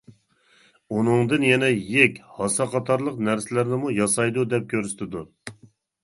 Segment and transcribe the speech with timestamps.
[0.99, 5.23] ئۇنىڭدىن يەنە يىك، ھاسا قاتارلىق نەرسىلەرنىمۇ ياسايدۇ دەپ كۆرسىتىدۇ.